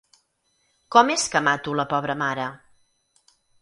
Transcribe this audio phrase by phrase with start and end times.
[0.95, 2.53] ¿Com és que mato la pobra mare?